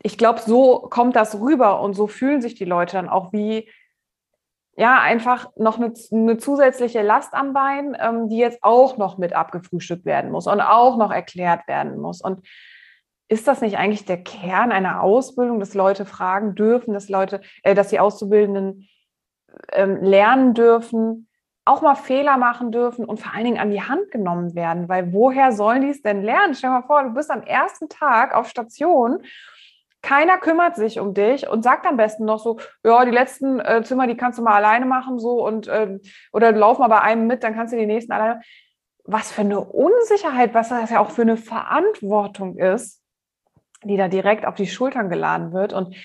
[0.03, 3.71] ich glaube, so kommt das rüber und so fühlen sich die Leute dann auch wie,
[4.77, 9.33] ja, einfach noch eine, eine zusätzliche Last am Bein, ähm, die jetzt auch noch mit
[9.33, 12.21] abgefrühstückt werden muss und auch noch erklärt werden muss.
[12.21, 12.47] Und
[13.29, 17.75] ist das nicht eigentlich der Kern einer Ausbildung, dass Leute fragen dürfen, dass Leute, äh,
[17.75, 18.89] dass die Auszubildenden
[19.73, 21.29] ähm, lernen dürfen,
[21.65, 25.13] auch mal Fehler machen dürfen und vor allen Dingen an die Hand genommen werden, weil
[25.13, 26.55] woher sollen die es denn lernen?
[26.55, 29.23] Stell dir mal vor, du bist am ersten Tag auf Station,
[30.03, 33.83] keiner kümmert sich um dich und sagt am besten noch so, ja, die letzten äh,
[33.83, 35.99] Zimmer, die kannst du mal alleine machen so und äh,
[36.33, 38.43] oder lauf mal bei einem mit, dann kannst du die nächsten alleine.
[39.07, 43.03] Was für eine Unsicherheit, was das ja auch für eine Verantwortung ist,
[43.83, 45.97] die da direkt auf die Schultern geladen wird und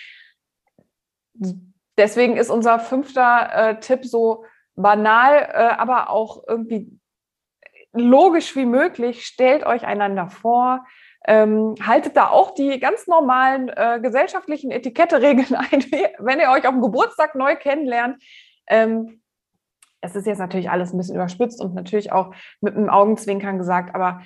[1.98, 4.46] deswegen ist unser fünfter äh, Tipp so,
[4.82, 7.00] banal, äh, aber auch irgendwie
[7.94, 9.26] logisch wie möglich.
[9.26, 10.86] Stellt euch einander vor.
[11.28, 15.84] Ähm, haltet da auch die ganz normalen äh, gesellschaftlichen Etiketteregeln ein,
[16.20, 18.24] wenn ihr euch auf dem Geburtstag neu kennenlernt.
[18.68, 19.22] Ähm,
[20.02, 23.94] es ist jetzt natürlich alles ein bisschen überspitzt und natürlich auch mit einem Augenzwinkern gesagt,
[23.96, 24.22] aber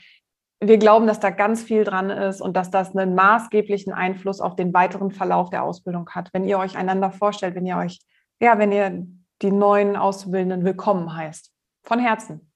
[0.59, 4.55] wir glauben, dass da ganz viel dran ist und dass das einen maßgeblichen Einfluss auf
[4.55, 6.29] den weiteren Verlauf der Ausbildung hat.
[6.31, 7.99] Wenn ihr euch einander vorstellt, wenn ihr euch,
[8.39, 9.05] ja, wenn ihr
[9.43, 11.51] die neuen Auszubildenden willkommen heißt.
[11.83, 12.49] Von Herzen.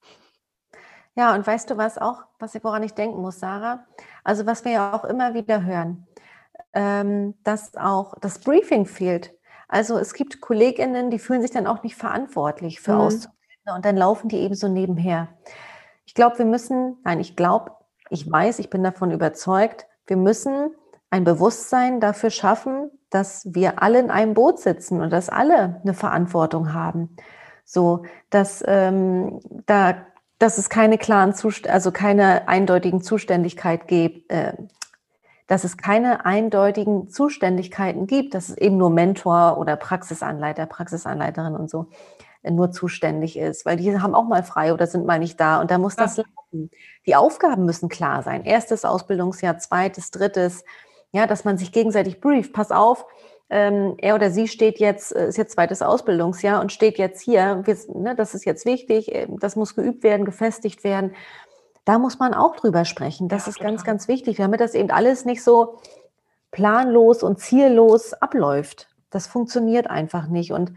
[1.15, 3.86] Ja, und weißt du was auch, was ich, woran ich denken muss, Sarah?
[4.23, 6.08] Also was wir ja auch immer wieder hören,
[6.73, 9.36] ähm, dass auch das Briefing fehlt.
[9.67, 13.02] Also es gibt Kolleginnen, die fühlen sich dann auch nicht verantwortlich für mhm.
[13.02, 15.28] Auszubildende und dann laufen die eben so nebenher.
[16.06, 17.71] Ich glaube, wir müssen, nein, ich glaube,
[18.10, 20.71] ich weiß, ich bin davon überzeugt, wir müssen
[21.10, 25.93] ein Bewusstsein dafür schaffen, dass wir alle in einem Boot sitzen und dass alle eine
[25.93, 27.15] Verantwortung haben.
[27.63, 29.96] So, dass ähm, da,
[30.39, 34.54] dass es keine klaren Zust also keine eindeutigen Zuständigkeit gibt, äh,
[35.48, 41.70] dass es keine eindeutigen Zuständigkeiten gibt, dass es eben nur Mentor oder Praxisanleiter, Praxisanleiterin und
[41.70, 41.88] so
[42.43, 45.62] äh, nur zuständig ist, weil die haben auch mal frei oder sind mal nicht da
[45.62, 46.04] und da muss ja.
[46.04, 46.70] das laufen.
[47.06, 48.43] Die Aufgaben müssen klar sein.
[48.43, 50.63] Erstes Ausbildungsjahr, zweites, drittes,
[51.12, 52.54] ja, dass man sich gegenseitig brieft.
[52.54, 53.06] Pass auf,
[53.50, 57.62] ähm, er oder sie steht jetzt, äh, ist jetzt zweites Ausbildungsjahr und steht jetzt hier,
[57.63, 61.15] wir, ne, das ist jetzt wichtig, äh, das muss geübt werden, gefestigt werden.
[61.86, 63.30] Da muss man auch drüber sprechen.
[63.30, 63.72] Das ja, ist total.
[63.72, 65.78] ganz, ganz wichtig, damit das eben alles nicht so
[66.52, 68.89] planlos und ziellos abläuft.
[69.10, 70.52] Das funktioniert einfach nicht.
[70.52, 70.74] Und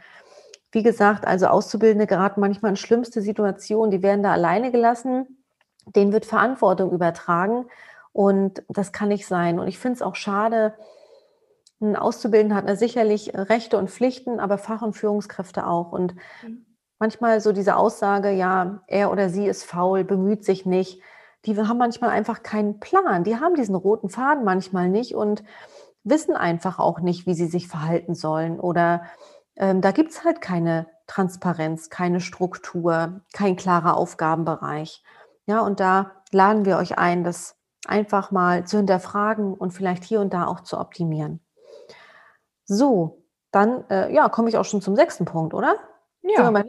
[0.71, 5.43] wie gesagt, also Auszubildende geraten manchmal in schlimmste Situationen, die werden da alleine gelassen,
[5.97, 7.66] denen wird Verantwortung übertragen
[8.12, 9.59] und das kann nicht sein.
[9.59, 10.75] Und ich finde es auch schade,
[11.81, 15.92] ein Auszubildender hat sicherlich Rechte und Pflichten, aber Fach- und Führungskräfte auch.
[15.92, 16.66] Und mhm.
[16.99, 21.01] manchmal so diese Aussage, ja, er oder sie ist faul, bemüht sich nicht,
[21.46, 23.25] die haben manchmal einfach keinen Plan.
[23.25, 25.42] Die haben diesen roten Faden manchmal nicht und
[26.05, 28.61] wissen einfach auch nicht, wie sie sich verhalten sollen.
[28.61, 29.05] Oder
[29.57, 35.03] ähm, da gibt es halt keine Transparenz, keine Struktur, kein klarer Aufgabenbereich.
[35.46, 40.21] Ja, und da laden wir euch ein, das einfach mal zu hinterfragen und vielleicht hier
[40.21, 41.40] und da auch zu optimieren.
[42.64, 45.77] So, dann äh, ja, komme ich auch schon zum sechsten Punkt, oder?
[46.23, 46.62] Ja.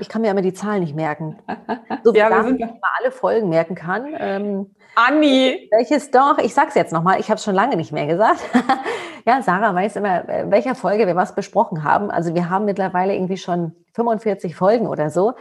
[0.00, 1.38] Ich kann mir immer die Zahlen nicht merken.
[2.02, 4.14] So wie ja, wir sind ich mal alle Folgen merken kann.
[4.18, 5.68] Ähm, Anni!
[5.72, 8.40] Welches doch, ich sag's jetzt nochmal, ich habe es schon lange nicht mehr gesagt.
[9.26, 12.12] ja, Sarah weiß immer, äh, welcher Folge wir was besprochen haben.
[12.12, 15.34] Also wir haben mittlerweile irgendwie schon 45 Folgen oder so.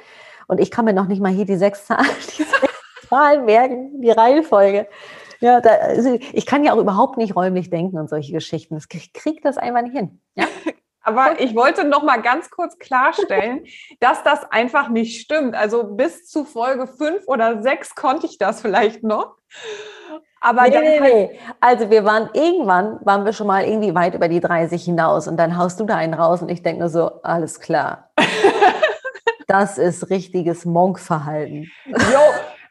[0.47, 2.07] Und ich kann mir noch nicht mal hier die sechs Zahlen,
[2.37, 2.74] die sechs
[3.15, 4.87] Zahlen merken, die Reihenfolge.
[5.39, 8.77] Ja, da, also ich kann ja auch überhaupt nicht räumlich denken und solche Geschichten.
[8.77, 10.21] Ich kriege das einfach nicht hin.
[10.35, 10.45] Ja?
[11.01, 13.65] Aber ich wollte noch mal ganz kurz klarstellen,
[13.99, 15.55] dass das einfach nicht stimmt.
[15.55, 19.35] Also bis zu Folge fünf oder sechs konnte ich das vielleicht noch.
[20.41, 21.39] Aber nee, nee, nee.
[21.59, 25.37] Also wir waren irgendwann, waren wir schon mal irgendwie weit über die 30 hinaus und
[25.37, 28.09] dann haust du da einen raus und ich denke nur so, alles klar.
[29.47, 31.71] das ist richtiges Monkverhalten.
[31.85, 32.19] Jo,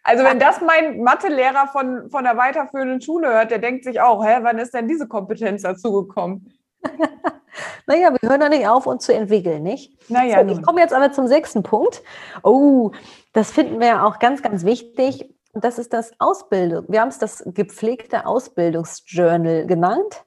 [0.05, 4.25] also wenn das mein Mathelehrer von, von der weiterführenden Schule hört, der denkt sich auch,
[4.25, 6.53] hä, wann ist denn diese Kompetenz dazugekommen?
[7.87, 10.11] naja, wir hören doch nicht auf, uns zu entwickeln, nicht?
[10.11, 12.03] Naja, so, ich komme jetzt aber zum sechsten Punkt.
[12.43, 12.93] Oh,
[13.33, 15.35] das finden wir auch ganz, ganz wichtig.
[15.55, 16.85] Und das ist das Ausbildung.
[16.89, 20.25] Wir haben es das gepflegte Ausbildungsjournal genannt.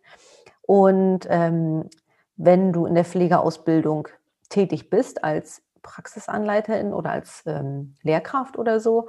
[0.63, 1.89] Und ähm,
[2.35, 4.07] wenn du in der Pflegeausbildung
[4.49, 9.07] tätig bist als Praxisanleiterin oder als ähm, Lehrkraft oder so,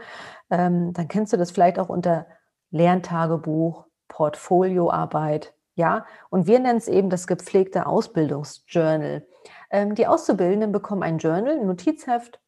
[0.50, 2.26] ähm, dann kennst du das vielleicht auch unter
[2.70, 9.24] Lerntagebuch, Portfolioarbeit, ja, und wir nennen es eben das gepflegte Ausbildungsjournal.
[9.70, 12.40] Ähm, die Auszubildenden bekommen ein Journal, ein Notizheft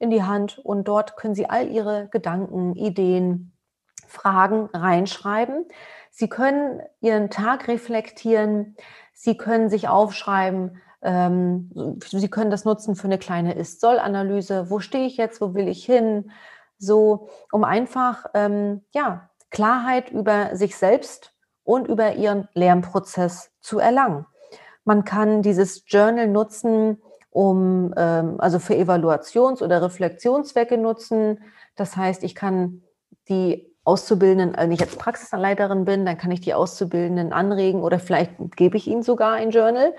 [0.00, 3.52] in die Hand und dort können sie all ihre Gedanken, Ideen,
[4.08, 5.66] Fragen reinschreiben.
[6.10, 8.76] Sie können ihren Tag reflektieren.
[9.12, 10.82] Sie können sich aufschreiben.
[11.02, 14.70] Ähm, sie können das nutzen für eine kleine Ist-Soll-Analyse.
[14.70, 15.40] Wo stehe ich jetzt?
[15.40, 16.30] Wo will ich hin?
[16.78, 21.32] So, um einfach ähm, ja, Klarheit über sich selbst
[21.64, 24.26] und über ihren Lernprozess zu erlangen.
[24.84, 31.42] Man kann dieses Journal nutzen, um ähm, also für Evaluations- oder Reflexionszwecke nutzen.
[31.76, 32.82] Das heißt, ich kann
[33.28, 38.32] die Auszubildenden, wenn ich jetzt Praxisanleiterin bin, dann kann ich die Auszubildenden anregen oder vielleicht
[38.56, 39.94] gebe ich ihnen sogar ein Journal.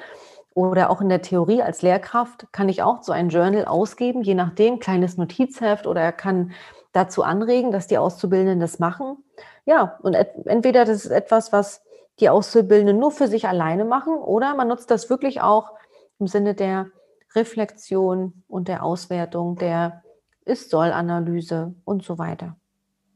[0.54, 4.36] Oder auch in der Theorie als Lehrkraft kann ich auch so ein Journal ausgeben, je
[4.36, 6.52] nachdem, kleines Notizheft oder er kann
[6.92, 9.24] dazu anregen, dass die Auszubildenden das machen.
[9.66, 11.82] Ja, und entweder das ist etwas, was
[12.20, 15.72] die Auszubildenden nur für sich alleine machen oder man nutzt das wirklich auch
[16.20, 16.88] im Sinne der
[17.34, 20.04] Reflexion und der Auswertung, der
[20.44, 22.58] Ist-Soll-Analyse und so weiter.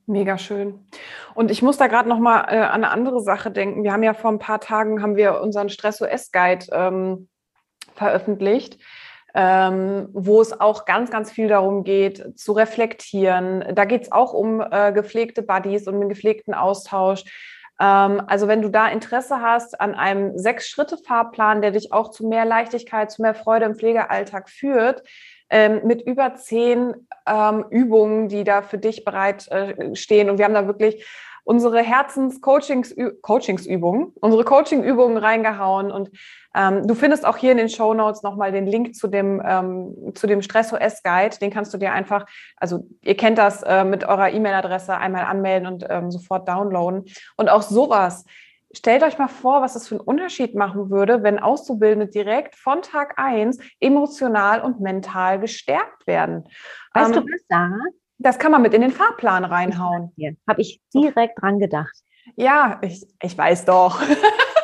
[0.07, 0.85] Mega schön.
[1.33, 3.83] Und ich muss da gerade noch mal äh, an eine andere Sache denken.
[3.83, 7.27] Wir haben ja vor ein paar Tagen haben wir unseren Stress OS Guide ähm,
[7.95, 8.79] veröffentlicht
[9.35, 13.65] ähm, wo es auch ganz, ganz viel darum geht, zu reflektieren.
[13.75, 17.25] Da geht es auch um äh, gepflegte Buddies und einen gepflegten Austausch.
[17.77, 22.45] Ähm, also wenn du da Interesse hast an einem Sechs-Schritte-Fahrplan, der dich auch zu mehr
[22.45, 25.03] Leichtigkeit, zu mehr Freude im Pflegealltag führt,
[25.55, 26.93] ähm, mit über zehn
[27.25, 30.29] ähm, Übungen, die da für dich bereit äh, stehen.
[30.29, 31.05] Und wir haben da wirklich
[31.45, 35.91] unsere Herzens-Coachingsübungen, unsere Coaching-Übungen reingehauen.
[35.91, 36.11] Und
[36.53, 40.11] ähm, du findest auch hier in den Show Notes nochmal den Link zu dem, ähm,
[40.13, 41.39] zu dem Stress-OS-Guide.
[41.39, 42.25] Den kannst du dir einfach,
[42.57, 47.05] also ihr kennt das, äh, mit eurer E-Mail-Adresse einmal anmelden und ähm, sofort downloaden.
[47.37, 48.25] Und auch sowas.
[48.75, 52.81] Stellt euch mal vor, was das für einen Unterschied machen würde, wenn Auszubildende direkt von
[52.81, 56.43] Tag eins emotional und mental gestärkt werden.
[56.93, 57.79] Weißt ähm, du was, Sarah?
[58.17, 60.11] Das kann man mit in den Fahrplan reinhauen.
[60.47, 61.95] Habe ich direkt dran gedacht.
[62.35, 64.01] Ja, ich, ich weiß doch.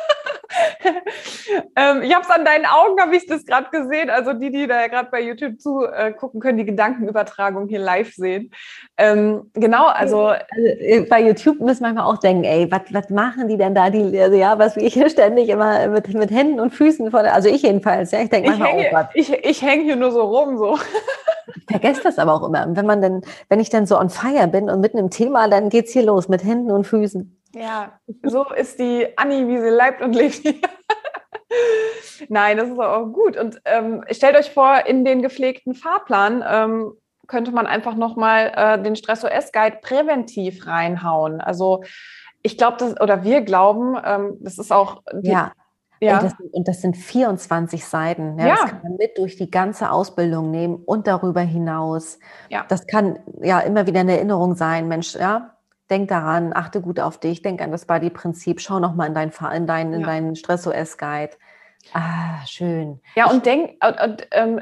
[1.76, 4.10] ähm, ich habe es an deinen Augen, habe ich das gerade gesehen.
[4.10, 8.50] Also die, die da gerade bei YouTube zugucken, äh, können die Gedankenübertragung hier live sehen.
[8.96, 13.48] Ähm, genau, also, also, äh, bei YouTube müssen wir manchmal auch denken, ey, was machen
[13.48, 13.90] die denn da?
[13.90, 17.34] Die, also ja, was wir hier ständig immer mit, mit Händen und Füßen vor der,
[17.34, 20.10] also ich jedenfalls, ja, ich denke manchmal, ich hänge, oh Ich, ich hänge hier nur
[20.10, 20.78] so rum, so.
[21.56, 22.66] Ich vergesse das aber auch immer.
[22.70, 25.68] wenn man dann, wenn ich dann so on fire bin und mitten im Thema, dann
[25.68, 27.38] geht es hier los mit Händen und Füßen.
[27.54, 30.42] Ja, so ist die Anni, wie sie leibt und lebt.
[32.28, 33.36] Nein, das ist auch gut.
[33.36, 36.92] Und ähm, stellt euch vor, in den gepflegten Fahrplan ähm,
[37.26, 41.40] könnte man einfach nochmal äh, den Stress-OS-Guide präventiv reinhauen.
[41.40, 41.82] Also
[42.42, 45.52] ich glaube, das, oder wir glauben, ähm, das ist auch die, ja.
[46.00, 46.18] Ja.
[46.18, 48.36] Und, das, und das sind 24 Seiten.
[48.36, 48.54] Ja, ja.
[48.56, 52.18] Das kann man mit durch die ganze Ausbildung nehmen und darüber hinaus.
[52.48, 52.64] Ja.
[52.68, 55.54] Das kann ja immer wieder eine Erinnerung sein, Mensch, ja,
[55.92, 59.66] denk daran, achte gut auf dich, denk an das Body-Prinzip, schau nochmal in, dein, in,
[59.66, 60.06] dein, in ja.
[60.06, 61.34] deinen Stress-OS-Guide.
[61.92, 63.00] Ah, schön.
[63.14, 64.60] Ja, und denk, und, und, ähm,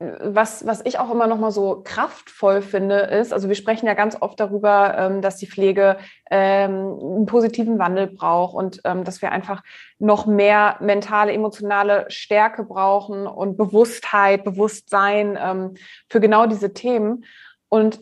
[0.00, 3.94] was, was ich auch immer noch mal so kraftvoll finde, ist, also wir sprechen ja
[3.94, 5.96] ganz oft darüber, ähm, dass die Pflege
[6.30, 9.62] ähm, einen positiven Wandel braucht und ähm, dass wir einfach
[9.98, 15.74] noch mehr mentale, emotionale Stärke brauchen und Bewusstheit, Bewusstsein ähm,
[16.08, 17.24] für genau diese Themen.
[17.68, 17.98] Und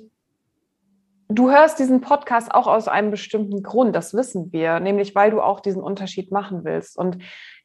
[1.29, 5.41] du hörst diesen Podcast auch aus einem bestimmten Grund, das wissen wir, nämlich weil du
[5.41, 6.97] auch diesen Unterschied machen willst.
[6.97, 7.19] Und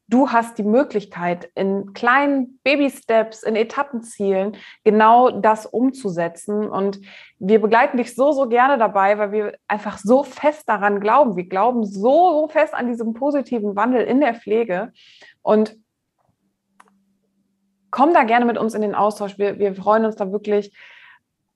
[0.08, 6.68] du hast die Möglichkeit, in kleinen Baby-Steps, in Etappenzielen genau das umzusetzen.
[6.68, 7.00] Und
[7.38, 11.36] wir begleiten dich so, so gerne dabei, weil wir einfach so fest daran glauben.
[11.36, 14.92] Wir glauben so, so fest an diesem positiven Wandel in der Pflege.
[15.40, 15.76] Und
[17.90, 19.38] komm da gerne mit uns in den Austausch.
[19.38, 20.74] Wir, wir freuen uns da wirklich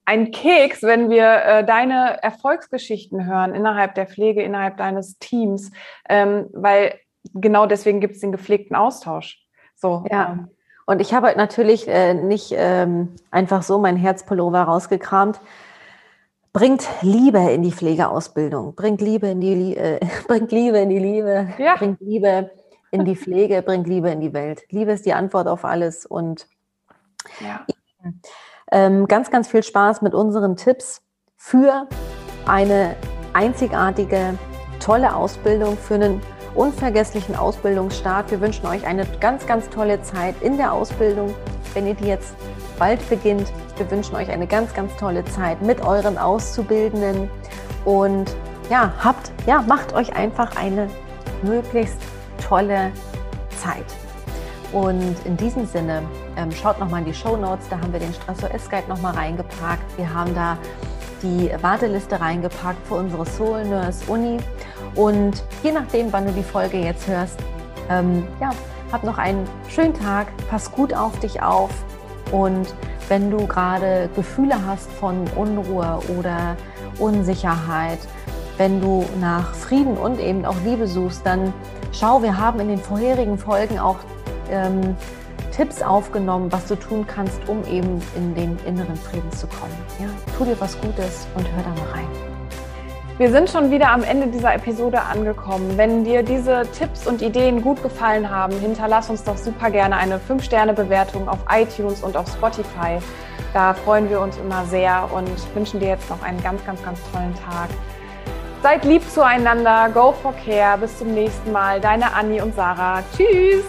[0.07, 5.69] ein Keks, wenn wir äh, deine Erfolgsgeschichten hören innerhalb der Pflege, innerhalb deines Teams,
[6.07, 6.95] ähm, weil
[7.33, 9.45] genau deswegen gibt es den gepflegten Austausch.
[9.75, 10.05] So.
[10.09, 10.31] Ja.
[10.31, 10.47] Ähm.
[10.85, 15.41] Und ich habe natürlich äh, nicht ähm, einfach so mein Herzpullover rausgekramt.
[16.53, 21.49] Bringt Liebe in die Pflegeausbildung, bringt Liebe in die, äh, bringt Liebe in die Liebe,
[21.57, 21.75] ja.
[21.75, 22.49] bringt Liebe
[22.91, 24.63] in die Pflege, bringt Liebe in die Welt.
[24.69, 26.47] Liebe ist die Antwort auf alles und
[27.41, 27.65] ja.
[28.05, 28.21] ähm,
[28.69, 31.01] ganz, ganz viel Spaß mit unseren Tipps
[31.37, 31.87] für
[32.45, 32.95] eine
[33.33, 34.37] einzigartige,
[34.79, 36.21] tolle Ausbildung, für einen
[36.55, 38.31] unvergesslichen Ausbildungsstart.
[38.31, 41.33] Wir wünschen euch eine ganz, ganz tolle Zeit in der Ausbildung,
[41.73, 42.35] wenn ihr die jetzt
[42.79, 43.51] bald beginnt.
[43.77, 47.29] Wir wünschen euch eine ganz, ganz tolle Zeit mit euren Auszubildenden
[47.85, 48.35] und
[48.69, 50.89] ja, habt, ja, macht euch einfach eine
[51.43, 51.99] möglichst
[52.47, 52.91] tolle
[53.61, 53.85] Zeit.
[54.73, 56.01] Und in diesem Sinne,
[56.37, 59.97] ähm, schaut nochmal in die Show Notes, da haben wir den Stressor S-Guide nochmal reingepackt.
[59.97, 60.57] Wir haben da
[61.21, 64.37] die Warteliste reingepackt für unsere Soul Nurse Uni.
[64.95, 67.39] Und je nachdem, wann du die Folge jetzt hörst,
[67.89, 68.51] ähm, ja,
[68.91, 71.71] hab noch einen schönen Tag, pass gut auf dich auf
[72.31, 72.73] und
[73.09, 76.55] wenn du gerade Gefühle hast von Unruhe oder
[76.99, 77.99] Unsicherheit,
[78.57, 81.53] wenn du nach Frieden und eben auch Liebe suchst, dann
[81.91, 83.97] schau, wir haben in den vorherigen Folgen auch
[84.49, 84.95] ähm,
[85.57, 89.75] Tipps aufgenommen, was du tun kannst, um eben in den inneren Frieden zu kommen.
[89.99, 90.07] Ja?
[90.37, 92.07] Tu dir was Gutes und hör da mal rein.
[93.17, 95.75] Wir sind schon wieder am Ende dieser Episode angekommen.
[95.75, 100.19] Wenn dir diese Tipps und Ideen gut gefallen haben, hinterlass uns doch super gerne eine
[100.19, 102.99] 5-Sterne-Bewertung auf iTunes und auf Spotify.
[103.55, 106.99] Da freuen wir uns immer sehr und wünschen dir jetzt noch einen ganz, ganz, ganz
[107.11, 107.69] tollen Tag.
[108.61, 110.77] Seid lieb zueinander, go for care.
[110.77, 111.81] Bis zum nächsten Mal.
[111.81, 113.01] Deine Anni und Sarah.
[113.15, 113.65] Tschüss.